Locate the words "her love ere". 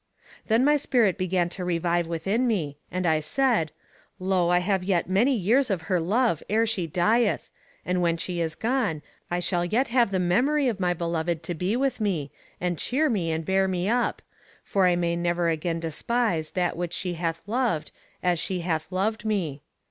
5.83-6.65